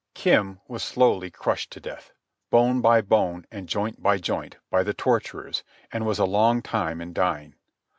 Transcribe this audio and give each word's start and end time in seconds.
Kim 0.15 0.59
was 0.67 0.81
slowly 0.81 1.29
crushed 1.29 1.69
to 1.69 1.79
death, 1.79 2.11
bone 2.49 2.81
by 2.81 3.01
bone 3.01 3.45
and 3.51 3.69
joint 3.69 4.01
by 4.01 4.17
joint, 4.17 4.57
by 4.71 4.81
the 4.81 4.95
torturers, 4.95 5.61
and 5.91 6.07
was 6.07 6.17
a 6.17 6.25
long 6.25 6.63
time 6.63 7.01
in 7.01 7.13
dying. 7.13 7.53